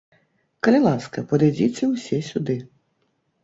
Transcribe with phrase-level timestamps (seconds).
[0.67, 2.61] Калі ласка, падыдзіце ўсе сюды!